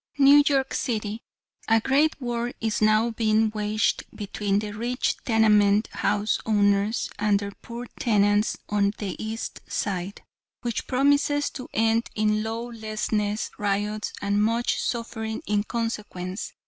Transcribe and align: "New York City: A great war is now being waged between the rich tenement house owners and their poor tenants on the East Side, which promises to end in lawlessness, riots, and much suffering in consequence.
"New 0.17 0.41
York 0.47 0.73
City: 0.73 1.21
A 1.67 1.79
great 1.79 2.19
war 2.19 2.53
is 2.59 2.81
now 2.81 3.11
being 3.11 3.51
waged 3.51 4.03
between 4.15 4.57
the 4.57 4.71
rich 4.71 5.15
tenement 5.25 5.89
house 5.93 6.39
owners 6.43 7.11
and 7.19 7.37
their 7.37 7.51
poor 7.61 7.85
tenants 7.99 8.57
on 8.67 8.93
the 8.97 9.15
East 9.23 9.61
Side, 9.67 10.23
which 10.61 10.87
promises 10.87 11.51
to 11.51 11.69
end 11.71 12.09
in 12.15 12.41
lawlessness, 12.41 13.51
riots, 13.59 14.11
and 14.23 14.43
much 14.43 14.79
suffering 14.81 15.43
in 15.45 15.63
consequence. 15.65 16.51